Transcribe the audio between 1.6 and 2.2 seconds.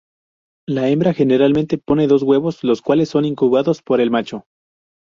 pone